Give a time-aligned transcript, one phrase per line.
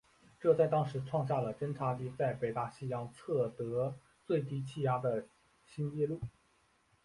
[0.39, 5.27] 这在当时创下了侦察机在北大西洋测得最低气压的
[5.63, 6.19] 新纪录。